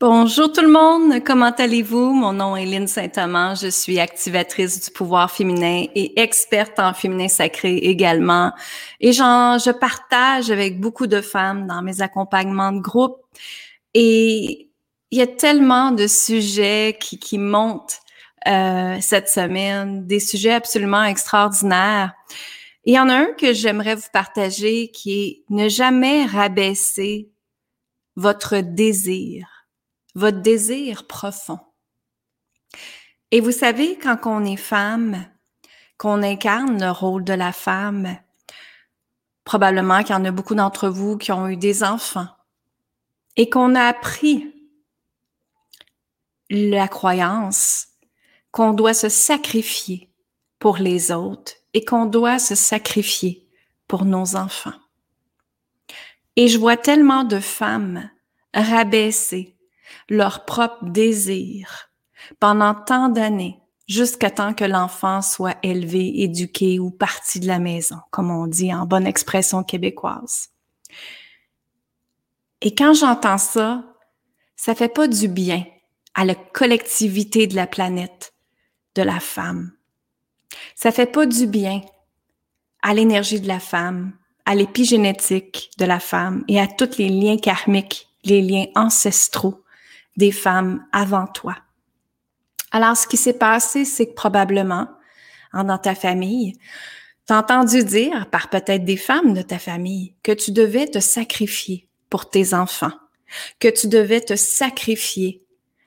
[0.00, 2.12] Bonjour tout le monde, comment allez-vous?
[2.14, 7.28] Mon nom est Lynne Saint-Amand, je suis activatrice du pouvoir féminin et experte en féminin
[7.28, 8.52] sacré également.
[9.00, 13.18] Et je partage avec beaucoup de femmes dans mes accompagnements de groupe.
[13.94, 14.68] Et
[15.12, 18.00] il y a tellement de sujets qui, qui montent
[18.48, 22.12] euh, cette semaine, des sujets absolument extraordinaires.
[22.84, 27.30] il y en a un que j'aimerais vous partager qui est ne jamais rabaisser
[28.16, 29.53] votre désir
[30.14, 31.58] votre désir profond.
[33.30, 35.26] Et vous savez, quand on est femme,
[35.98, 38.16] qu'on incarne le rôle de la femme,
[39.44, 42.28] probablement qu'il y en a beaucoup d'entre vous qui ont eu des enfants
[43.36, 44.52] et qu'on a appris
[46.50, 47.88] la croyance
[48.50, 50.10] qu'on doit se sacrifier
[50.58, 53.48] pour les autres et qu'on doit se sacrifier
[53.88, 54.78] pour nos enfants.
[56.36, 58.08] Et je vois tellement de femmes
[58.54, 59.53] rabaisser
[60.08, 61.90] leur propre désir
[62.40, 67.98] pendant tant d'années jusqu'à temps que l'enfant soit élevé, éduqué ou parti de la maison,
[68.10, 70.50] comme on dit en bonne expression québécoise.
[72.60, 73.84] Et quand j'entends ça,
[74.56, 75.64] ça fait pas du bien
[76.14, 78.32] à la collectivité de la planète,
[78.94, 79.72] de la femme.
[80.74, 81.82] Ça fait pas du bien
[82.82, 84.12] à l'énergie de la femme,
[84.46, 89.63] à l'épigénétique de la femme et à tous les liens karmiques, les liens ancestraux
[90.16, 91.56] des femmes avant toi.
[92.70, 94.88] Alors, ce qui s'est passé, c'est que probablement,
[95.52, 96.54] dans ta famille,
[97.26, 101.88] t'as entendu dire par peut-être des femmes de ta famille que tu devais te sacrifier
[102.10, 102.92] pour tes enfants,
[103.60, 105.44] que tu devais te sacrifier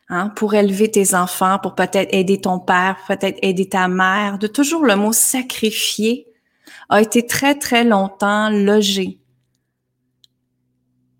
[0.07, 4.39] hein, pour élever tes enfants, pour peut-être aider ton père, peut-être aider ta mère.
[4.39, 6.27] De toujours le mot sacrifier
[6.89, 9.19] a été très, très longtemps logé.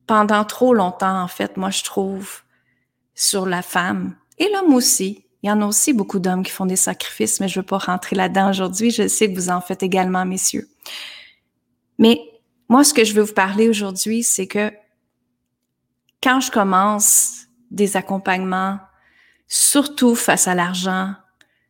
[0.08, 2.42] Pendant trop longtemps, en fait, moi, je trouve
[3.18, 5.26] sur la femme et l'homme aussi.
[5.44, 7.66] Il y en a aussi beaucoup d'hommes qui font des sacrifices, mais je ne veux
[7.66, 8.92] pas rentrer là-dedans aujourd'hui.
[8.92, 10.68] Je sais que vous en faites également, messieurs.
[12.00, 12.22] Mais
[12.70, 14.72] moi, ce que je veux vous parler aujourd'hui, c'est que
[16.22, 18.80] quand je commence des accompagnements,
[19.48, 21.14] surtout face à l'argent,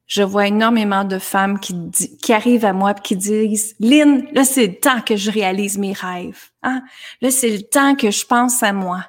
[0.08, 4.68] je vois énormément de femmes qui, arrivent à moi et qui disent Lynn, là, c'est
[4.68, 6.50] le temps que je réalise mes rêves.
[6.64, 6.82] Hein?
[7.22, 9.04] Là, c'est le temps que je pense à moi.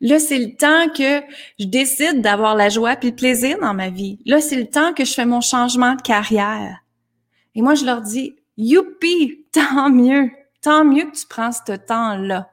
[0.00, 1.22] Là, c'est le temps que
[1.58, 4.18] je décide d'avoir la joie puis le plaisir dans ma vie.
[4.26, 6.82] Là, c'est le temps que je fais mon changement de carrière.
[7.54, 12.50] Et moi, je leur dis, youpi, tant mieux, tant mieux que tu prends ce temps-là.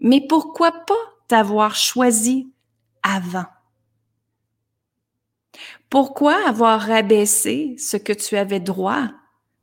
[0.00, 0.94] Mais pourquoi pas
[1.28, 2.52] t'avoir choisi
[3.02, 3.46] avant?
[5.88, 9.08] Pourquoi avoir rabaissé ce que tu avais droit,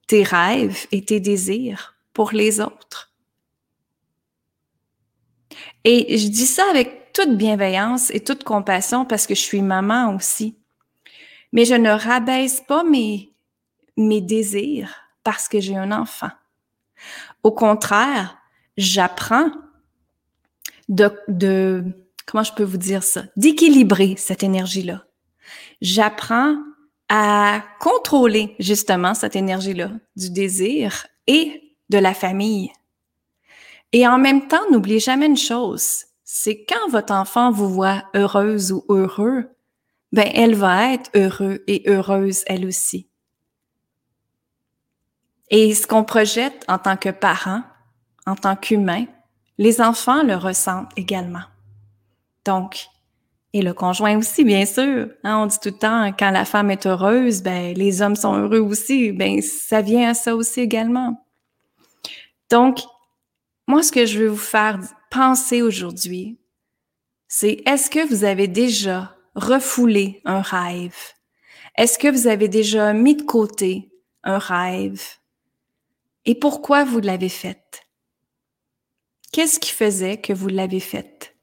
[0.08, 3.11] tes rêves et tes désirs pour les autres?
[5.84, 10.16] Et je dis ça avec toute bienveillance et toute compassion parce que je suis maman
[10.16, 10.56] aussi.
[11.52, 13.34] Mais je ne rabaisse pas mes,
[13.98, 14.94] mes désirs
[15.24, 16.30] parce que j'ai un enfant.
[17.44, 18.38] Au contraire,
[18.78, 19.52] j'apprends
[20.88, 21.84] de, de,
[22.26, 25.06] comment je peux vous dire ça, d'équilibrer cette énergie-là.
[25.82, 26.58] J'apprends
[27.10, 32.72] à contrôler justement cette énergie-là du désir et de la famille.
[33.94, 38.72] Et en même temps, n'oubliez jamais une chose, c'est quand votre enfant vous voit heureuse
[38.72, 39.50] ou heureux,
[40.14, 43.10] ben elle va être heureux et heureuse elle aussi.
[45.50, 47.64] Et ce qu'on projette en tant que parent,
[48.26, 49.06] en tant qu'humain,
[49.58, 51.44] les enfants le ressentent également.
[52.46, 52.88] Donc,
[53.54, 55.10] et le conjoint aussi, bien sûr.
[55.26, 58.34] Hein, on dit tout le temps, quand la femme est heureuse, ben les hommes sont
[58.36, 59.12] heureux aussi.
[59.12, 61.26] Ben ça vient à ça aussi également.
[62.50, 62.80] Donc,
[63.72, 66.38] moi, ce que je veux vous faire penser aujourd'hui,
[67.30, 70.98] c'est est-ce que vous avez déjà refoulé un rêve?
[71.78, 73.90] Est-ce que vous avez déjà mis de côté
[74.24, 75.02] un rêve?
[76.26, 77.88] Et pourquoi vous l'avez fait?
[79.32, 81.38] Qu'est-ce qui faisait que vous l'avez fait?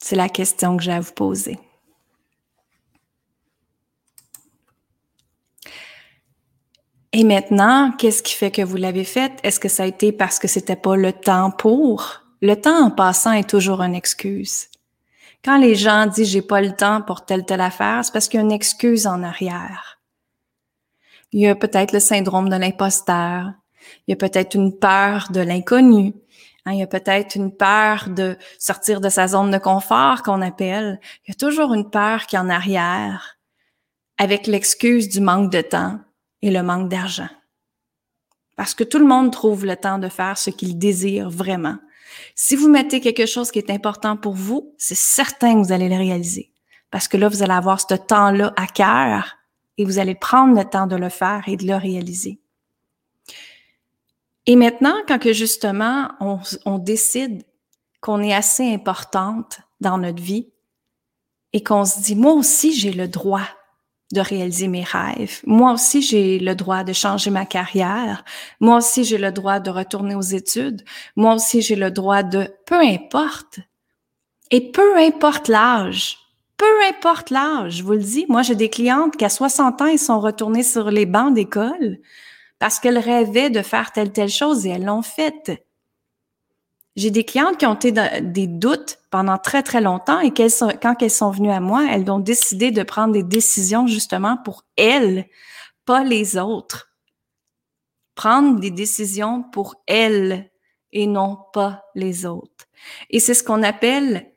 [0.00, 1.56] C'est la question que j'ai à vous poser.
[7.14, 9.32] Et maintenant, qu'est-ce qui fait que vous l'avez fait?
[9.42, 12.22] Est-ce que ça a été parce que c'était pas le temps pour?
[12.40, 14.68] Le temps en passant est toujours une excuse.
[15.44, 18.40] Quand les gens disent j'ai pas le temps pour telle telle affaire, c'est parce qu'il
[18.40, 20.00] y a une excuse en arrière.
[21.32, 23.52] Il y a peut-être le syndrome de l'imposteur.
[24.06, 26.14] Il y a peut-être une peur de l'inconnu.
[26.64, 30.40] Hein, il y a peut-être une peur de sortir de sa zone de confort qu'on
[30.40, 30.98] appelle.
[31.26, 33.36] Il y a toujours une peur qui est en arrière
[34.16, 35.98] avec l'excuse du manque de temps
[36.42, 37.28] et le manque d'argent.
[38.56, 41.78] Parce que tout le monde trouve le temps de faire ce qu'il désire vraiment,
[42.34, 45.88] Si vous mettez quelque chose qui est important pour vous, c'est certain que vous allez
[45.88, 46.52] le réaliser.
[46.90, 49.38] Parce que là, vous allez avoir ce temps-là à cœur
[49.78, 52.38] et vous allez prendre le temps de le faire et de le réaliser.
[54.44, 57.44] Et maintenant, quand que justement, on, on décide
[58.00, 60.52] qu'on est assez importante dans notre vie
[61.54, 63.48] et qu'on se dit, moi aussi, j'ai le droit
[64.12, 65.40] de réaliser mes rêves.
[65.46, 68.24] Moi aussi, j'ai le droit de changer ma carrière.
[68.60, 70.84] Moi aussi, j'ai le droit de retourner aux études.
[71.16, 73.60] Moi aussi, j'ai le droit de peu importe.
[74.50, 76.18] Et peu importe l'âge,
[76.58, 79.86] peu importe l'âge, je vous le dis, moi, j'ai des clientes qui, à 60 ans,
[79.86, 81.98] ils sont retournés sur les bancs d'école
[82.58, 85.50] parce qu'elles rêvaient de faire telle, telle chose et elles l'ont faite.
[86.94, 91.10] J'ai des clientes qui ont été des doutes pendant très, très longtemps et quand elles
[91.10, 95.26] sont venues à moi, elles ont décidé de prendre des décisions justement pour elles,
[95.86, 96.90] pas les autres.
[98.14, 100.50] Prendre des décisions pour elles
[100.92, 102.66] et non pas les autres.
[103.08, 104.30] Et c'est ce qu'on appelle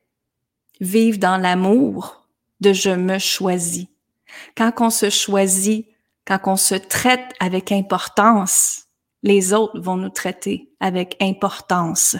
[0.80, 2.28] vivre dans l'amour
[2.62, 3.88] de je me choisis.
[4.56, 5.88] Quand on se choisit,
[6.25, 8.86] quand on se traite avec importance,
[9.24, 12.16] les autres vont nous traiter avec importance.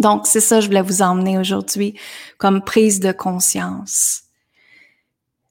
[0.00, 1.94] Donc, c'est ça que je voulais vous emmener aujourd'hui
[2.38, 4.22] comme prise de conscience.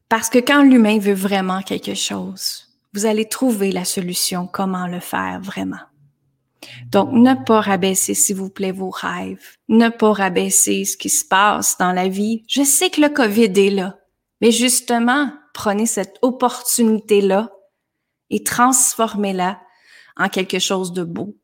[0.09, 4.99] Parce que quand l'humain veut vraiment quelque chose, vous allez trouver la solution, comment le
[4.99, 5.77] faire vraiment.
[6.91, 9.55] Donc, ne pas rabaisser, s'il vous plaît, vos rêves.
[9.67, 12.43] Ne pas rabaisser ce qui se passe dans la vie.
[12.47, 13.99] Je sais que le COVID est là,
[14.41, 17.51] mais justement, prenez cette opportunité-là
[18.31, 19.59] et transformez-la
[20.17, 21.37] en quelque chose de beau,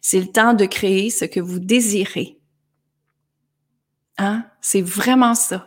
[0.00, 2.38] c'est le temps de créer ce que vous désirez.
[4.18, 4.44] Hein?
[4.60, 5.66] C'est vraiment ça.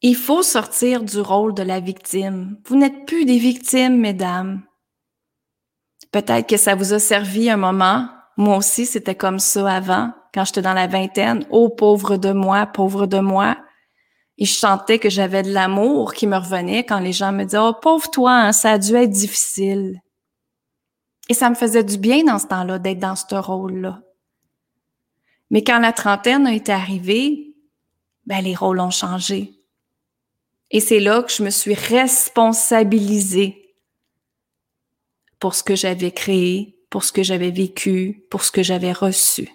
[0.00, 2.58] Il faut sortir du rôle de la victime.
[2.66, 4.62] Vous n'êtes plus des victimes, mesdames.
[6.12, 8.08] Peut-être que ça vous a servi un moment.
[8.36, 11.44] Moi aussi, c'était comme ça avant, quand j'étais dans la vingtaine.
[11.50, 13.56] Oh, pauvre de moi, pauvre de moi.
[14.38, 17.58] Et je sentais que j'avais de l'amour qui me revenait quand les gens me disaient,
[17.58, 20.00] oh, pauvre toi, hein, ça a dû être difficile.
[21.28, 24.00] Et ça me faisait du bien dans ce temps-là d'être dans ce rôle-là.
[25.50, 27.54] Mais quand la trentaine a été arrivée,
[28.26, 29.54] ben, les rôles ont changé.
[30.70, 33.74] Et c'est là que je me suis responsabilisée
[35.38, 39.48] pour ce que j'avais créé, pour ce que j'avais vécu, pour ce que j'avais reçu.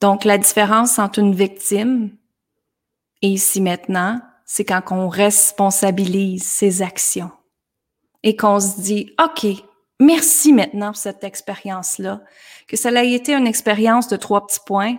[0.00, 2.14] Donc, la différence entre une victime
[3.22, 7.30] et ici maintenant, c'est quand on responsabilise ses actions
[8.24, 9.46] et qu'on se dit, OK,
[10.00, 12.22] merci maintenant pour cette expérience-là,
[12.66, 14.96] que ça ait été une expérience de trois petits points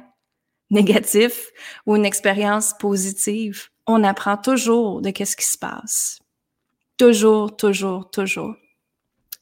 [0.70, 1.52] négatifs
[1.86, 6.20] ou une expérience positive, on apprend toujours de qu'est-ce qui se passe.
[6.98, 8.56] Toujours, toujours, toujours.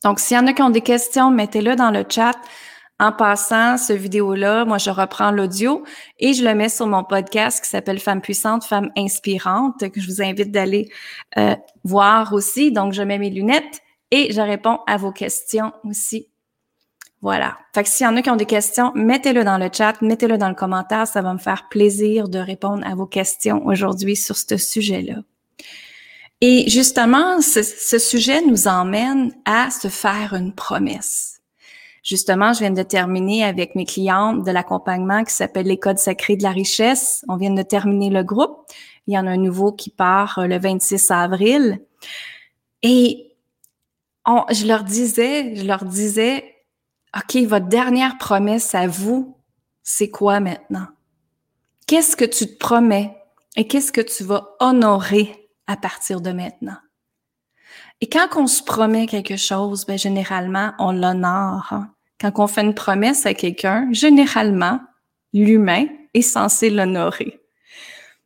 [0.04, 2.36] Donc, s'il y en a qui ont des questions, mettez-le dans le chat.
[3.04, 5.84] En passant, ce vidéo-là, moi, je reprends l'audio
[6.20, 10.08] et je le mets sur mon podcast qui s'appelle Femmes puissantes, Femmes inspirantes, que je
[10.08, 10.90] vous invite d'aller
[11.38, 11.54] euh,
[11.84, 12.72] voir aussi.
[12.72, 16.30] Donc, je mets mes lunettes et je réponds à vos questions aussi.
[17.22, 17.58] Voilà.
[17.76, 20.38] Fait que s'il y en a qui ont des questions, mettez-le dans le chat, mettez-le
[20.38, 21.06] dans le commentaire.
[21.06, 25.16] Ça va me faire plaisir de répondre à vos questions aujourd'hui sur ce sujet-là.
[26.40, 31.33] Et justement, ce, ce sujet nous emmène à se faire une promesse.
[32.04, 36.36] Justement, je viens de terminer avec mes clientes de l'accompagnement qui s'appelle les codes sacrés
[36.36, 37.24] de la richesse.
[37.30, 38.68] On vient de terminer le groupe.
[39.08, 41.80] Il y en a un nouveau qui part euh, le 26 avril.
[42.82, 43.34] Et
[44.26, 46.44] je leur disais, je leur disais,
[47.16, 49.38] OK, votre dernière promesse à vous,
[49.82, 50.88] c'est quoi maintenant?
[51.88, 53.18] Qu'est-ce que tu te promets
[53.56, 56.78] et qu'est-ce que tu vas honorer à partir de maintenant?
[58.04, 61.72] Et quand on se promet quelque chose, ben, généralement, on l'honore.
[61.72, 61.90] Hein.
[62.20, 64.82] Quand on fait une promesse à quelqu'un, généralement,
[65.32, 67.40] l'humain est censé l'honorer.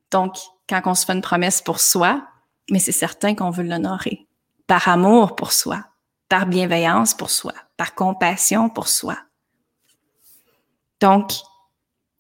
[0.10, 0.36] Donc,
[0.68, 2.28] quand on se fait une promesse pour soi,
[2.72, 4.26] mais c'est certain qu'on veut l'honorer.
[4.66, 5.86] Par amour pour soi,
[6.28, 9.16] par bienveillance pour soi, par compassion pour soi.
[11.02, 11.34] Donc,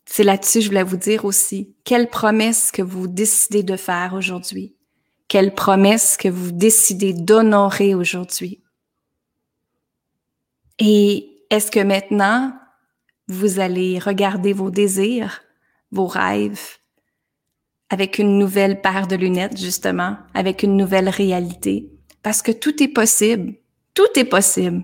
[0.06, 4.77] c'est là-dessus, je voulais vous dire aussi, quelle promesse que vous décidez de faire aujourd'hui?
[5.28, 8.64] Quelle promesse que vous décidez d'honorer aujourd'hui?
[10.80, 12.54] Et est-ce que maintenant,
[13.28, 15.42] vous allez regarder vos désirs,
[15.92, 16.78] vos rêves,
[17.90, 21.92] avec une nouvelle paire de lunettes, justement, avec une nouvelle réalité?
[22.24, 23.56] Parce que tout est possible.
[23.94, 24.84] Tout est possible.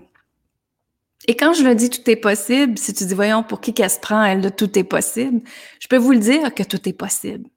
[1.26, 3.88] Et quand je le dis tout est possible, si tu dis, voyons, pour qui qu'elle
[3.88, 5.40] se prend, elle, de tout est possible,
[5.80, 7.48] je peux vous le dire que tout est possible.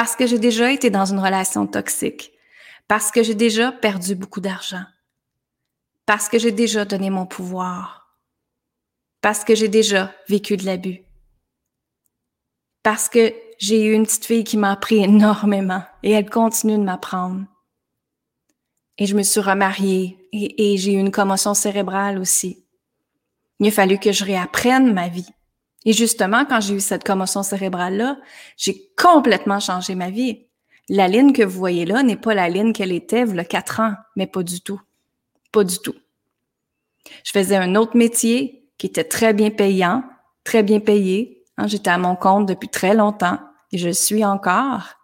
[0.00, 2.32] Parce que j'ai déjà été dans une relation toxique.
[2.88, 4.84] Parce que j'ai déjà perdu beaucoup d'argent.
[6.06, 8.16] Parce que j'ai déjà donné mon pouvoir.
[9.20, 11.02] Parce que j'ai déjà vécu de l'abus.
[12.82, 16.82] Parce que j'ai eu une petite fille qui m'a appris énormément et elle continue de
[16.82, 17.44] m'apprendre.
[18.96, 22.64] Et je me suis remariée et, j'ai eu une commotion cérébrale aussi.
[23.58, 25.28] Il a fallu que je réapprenne ma vie.
[25.84, 28.18] Et justement, quand j'ai eu cette commotion cérébrale-là,
[28.56, 30.46] j'ai complètement changé ma vie.
[30.88, 33.44] La ligne que vous voyez là n'est pas la ligne qu'elle était il y a
[33.44, 34.80] quatre ans, mais pas du tout.
[35.52, 35.94] Pas du tout.
[37.24, 40.04] Je faisais un autre métier qui était très bien payant,
[40.44, 41.44] très bien payé.
[41.56, 43.38] Hein, j'étais à mon compte depuis très longtemps
[43.72, 44.96] et je suis encore,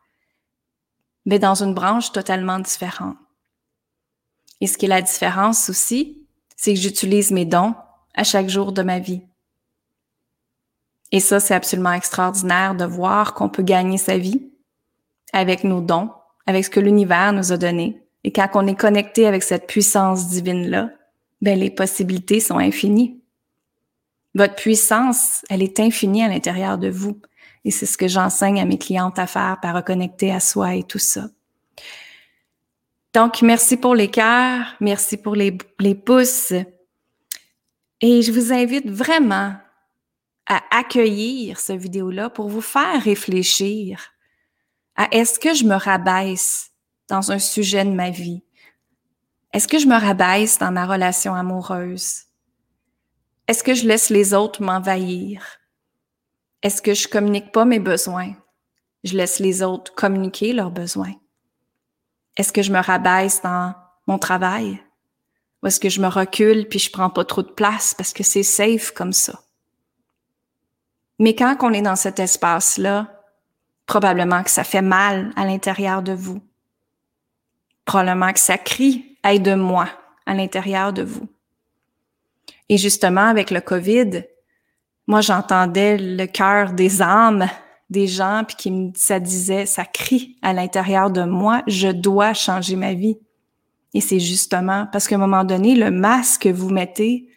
[1.25, 3.16] mais dans une branche totalement différente.
[4.61, 7.75] Et ce qui est la différence aussi, c'est que j'utilise mes dons
[8.14, 9.23] à chaque jour de ma vie.
[11.13, 14.51] Et ça, c'est absolument extraordinaire de voir qu'on peut gagner sa vie
[15.33, 16.11] avec nos dons,
[16.47, 18.03] avec ce que l'univers nous a donné.
[18.25, 20.91] Et quand on est connecté avec cette puissance divine-là,
[21.43, 23.21] ben, les possibilités sont infinies.
[24.35, 27.21] Votre puissance, elle est infinie à l'intérieur de vous.
[27.65, 30.83] Et c'est ce que j'enseigne à mes clientes à faire par reconnecter à soi et
[30.83, 31.29] tout ça.
[33.15, 36.53] Donc, merci pour les cœurs, merci pour les, les pouces.
[38.01, 39.55] Et je vous invite vraiment
[40.47, 44.12] à accueillir ce vidéo-là pour vous faire réfléchir
[44.97, 46.71] à est-ce que je me rabaisse
[47.09, 48.43] dans un sujet de ma vie?
[49.53, 52.25] Est-ce que je me rabaisse dans ma relation amoureuse?
[53.49, 55.43] Est-ce que je laisse les autres m'envahir?
[56.62, 58.35] Est-ce que je communique pas mes besoins?
[59.05, 61.15] Je laisse les autres communiquer leurs besoins?
[62.37, 63.75] Est-ce que je me rabaisse dans
[64.07, 64.83] mon travail?
[65.62, 68.23] Ou est-ce que je me recule puis je prends pas trop de place parce que
[68.23, 69.46] c'est safe comme ça?
[71.19, 73.09] Mais quand on est dans cet espace-là,
[73.87, 76.41] probablement que ça fait mal à l'intérieur de vous.
[77.85, 79.89] Probablement que ça crie aide-moi
[80.27, 81.29] à l'intérieur de vous.
[82.69, 84.25] Et justement, avec le COVID,
[85.07, 87.49] moi, j'entendais le cœur des âmes
[87.89, 92.35] des gens, puis qui me, ça disait, ça crie à l'intérieur de moi, je dois
[92.35, 93.19] changer ma vie.
[93.95, 97.29] Et c'est justement parce qu'à un moment donné, le masque que vous mettez,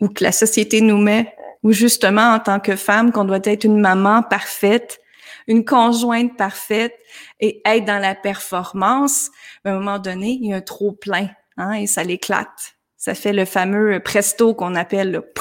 [0.00, 3.64] ou que la société nous met, ou justement en tant que femme, qu'on doit être
[3.64, 5.00] une maman parfaite,
[5.46, 6.94] une conjointe parfaite
[7.40, 9.30] et être dans la performance,
[9.64, 12.76] à un moment donné, il y a un trop plein hein, et ça l'éclate.
[12.96, 15.32] Ça fait le fameux presto qu'on appelle le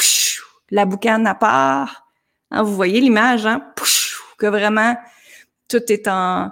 [0.72, 2.08] la boucane à part.
[2.52, 3.74] Hein, vous voyez l'image, hein?
[4.38, 4.96] que vraiment
[5.68, 6.52] tout est en,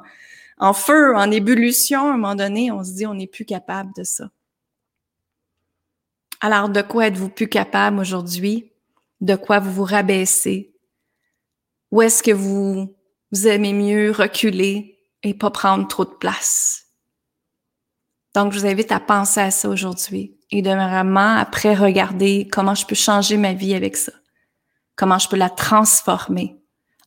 [0.57, 2.01] en feu, en ébullition.
[2.01, 4.29] À un moment donné, on se dit on n'est plus capable de ça.
[6.39, 8.71] Alors, de quoi êtes-vous plus capable aujourd'hui?
[9.21, 10.73] De quoi vous vous rabaissez?
[11.91, 12.95] Où est-ce que vous
[13.31, 16.85] vous aimez mieux reculer et pas prendre trop de place?
[18.35, 22.75] Donc, je vous invite à penser à ça aujourd'hui et de vraiment après regarder comment
[22.75, 24.11] je peux changer ma vie avec ça.
[24.95, 26.57] Comment je peux la transformer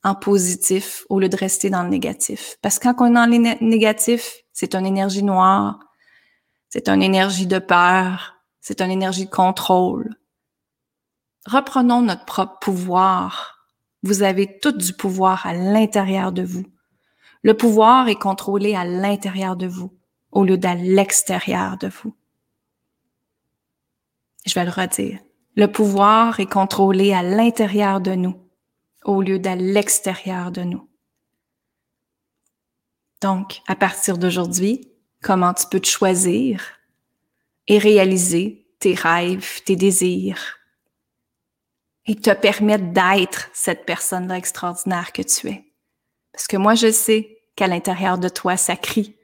[0.02, 2.56] en positif au lieu de rester dans le négatif.
[2.62, 5.78] Parce que quand on est dans le négatif, c'est une énergie noire,
[6.68, 10.14] c'est une énergie de peur, c'est une énergie de contrôle.
[11.46, 13.60] Reprenons notre propre pouvoir
[14.02, 16.64] vous avez tout du pouvoir à l'intérieur de vous.
[17.42, 19.94] Le pouvoir est contrôlé à l'intérieur de vous
[20.32, 22.14] au lieu d'à l'extérieur de vous.
[24.46, 25.18] Je vais le redire.
[25.56, 28.36] Le pouvoir est contrôlé à l'intérieur de nous
[29.04, 30.88] au lieu d'à l'extérieur de nous.
[33.20, 34.92] Donc, à partir d'aujourd'hui,
[35.22, 36.62] comment tu peux te choisir
[37.66, 40.59] et réaliser tes rêves, tes désirs,
[42.10, 45.64] et te permettre d'être cette personne-là extraordinaire que tu es.
[46.32, 49.14] Parce que moi, je sais qu'à l'intérieur de toi, ça crie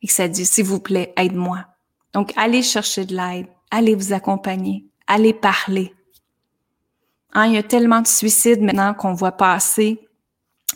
[0.00, 1.66] et que ça dit, s'il vous plaît, aide-moi.
[2.12, 5.92] Donc, allez chercher de l'aide, allez vous accompagner, allez parler.
[7.32, 10.08] Hein, il y a tellement de suicides maintenant qu'on voit passer.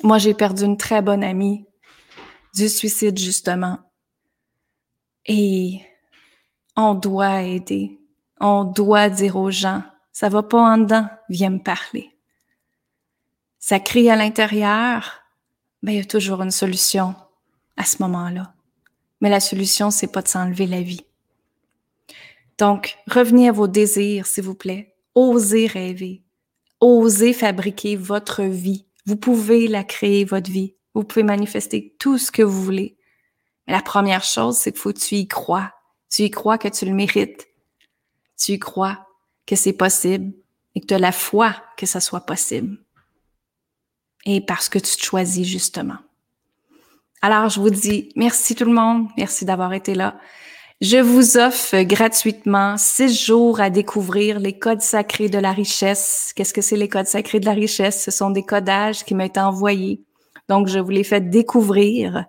[0.03, 1.65] Moi, j'ai perdu une très bonne amie
[2.53, 3.79] du suicide, justement.
[5.25, 5.83] Et
[6.75, 8.01] on doit aider.
[8.41, 9.85] On doit dire aux gens,
[10.19, 12.11] ça va pas en dedans, viens me parler.
[13.61, 15.23] Ça crie à l'intérieur,
[15.85, 17.15] ben, il y a toujours une solution
[17.77, 18.53] à ce moment-là.
[19.21, 21.07] Mais la solution, c'est pas de s'enlever la vie.
[22.59, 24.97] Donc, revenez à vos désirs, s'il vous plaît.
[25.15, 26.25] Osez rêver.
[26.81, 28.89] Osez fabriquer votre vie.
[29.07, 30.75] Vous pouvez la créer, votre vie.
[30.95, 32.99] Vous pouvez manifester tout ce que vous voulez.
[33.69, 35.75] Mais la première chose, c'est qu'il faut que tu y crois.
[36.11, 37.47] Tu y crois que tu le mérites.
[38.37, 39.08] Tu y crois
[39.49, 40.35] que c'est possible
[40.75, 42.77] et que tu as la foi que ça soit possible.
[44.27, 45.97] Et parce que tu te choisis justement.
[47.23, 49.09] Alors, je vous dis merci tout le monde.
[49.17, 50.21] Merci d'avoir été là.
[50.83, 56.33] Je vous offre gratuitement six jours à découvrir les codes sacrés de la richesse.
[56.37, 58.05] Qu'est-ce que c'est les codes sacrés de la richesse?
[58.05, 60.05] Ce sont des codages qui m'ont été envoyés.
[60.49, 62.27] Donc, je vous les fais découvrir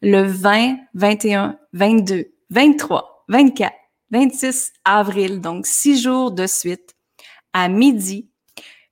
[0.00, 3.72] le 20, 21, 22, 23, 24,
[4.12, 5.40] 26 avril.
[5.40, 6.94] Donc, six jours de suite
[7.52, 8.28] à midi.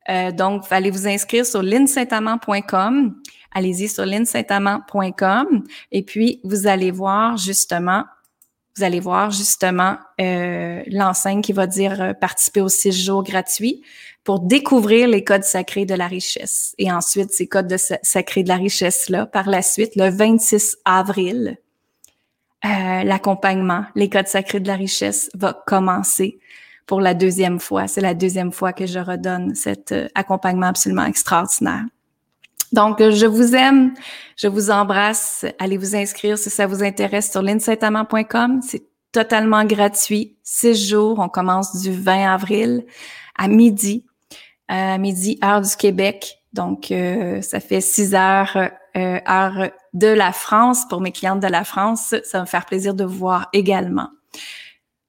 [0.09, 3.15] Euh, donc, allez vous inscrire sur linsaintamant.com.
[3.53, 8.05] Allez-y sur linsaintamant.com et puis vous allez voir justement
[8.77, 13.83] vous allez voir justement euh, l'enseigne qui va dire euh, participer aux six jours gratuits
[14.25, 16.75] pour découvrir les codes sacrés de la richesse.
[16.79, 21.59] Et ensuite, ces codes de sacrés de la richesse-là, par la suite, le 26 avril,
[22.65, 26.39] euh, l'accompagnement, les codes sacrés de la richesse va commencer
[26.87, 27.87] pour la deuxième fois.
[27.87, 31.85] C'est la deuxième fois que je redonne cet euh, accompagnement absolument extraordinaire.
[32.73, 33.95] Donc, je vous aime,
[34.37, 35.45] je vous embrasse.
[35.59, 38.61] Allez vous inscrire si ça vous intéresse sur l'insightamment.com.
[38.63, 40.37] C'est totalement gratuit.
[40.43, 41.19] Six jours.
[41.19, 42.85] On commence du 20 avril
[43.37, 44.05] à midi,
[44.69, 46.40] à midi heure du Québec.
[46.53, 48.57] Donc, euh, ça fait six heures
[48.97, 52.15] euh, heure de la France pour mes clientes de la France.
[52.25, 54.09] Ça va me faire plaisir de vous voir également.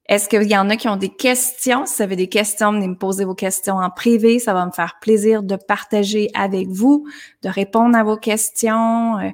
[0.08, 1.86] Est-ce qu'il y en a qui ont des questions?
[1.86, 4.38] Si vous avez des questions, venez me poser vos questions en privé.
[4.38, 7.06] Ça va me faire plaisir de partager avec vous,
[7.42, 9.18] de répondre à vos questions.
[9.18, 9.30] Euh,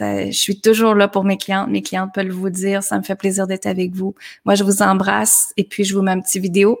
[0.00, 1.68] je suis toujours là pour mes clientes.
[1.68, 2.82] Mes clientes peuvent vous dire.
[2.82, 4.14] Ça me fait plaisir d'être avec vous.
[4.44, 6.78] Moi, je vous embrasse et puis je vous mets une petite vidéo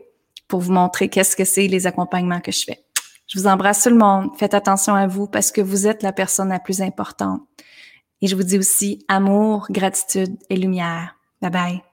[0.48, 2.81] pour vous montrer qu'est-ce que c'est les accompagnements que je fais.
[3.32, 4.30] Je vous embrasse tout le monde.
[4.36, 7.40] Faites attention à vous parce que vous êtes la personne la plus importante.
[8.20, 11.16] Et je vous dis aussi amour, gratitude et lumière.
[11.40, 11.91] Bye bye.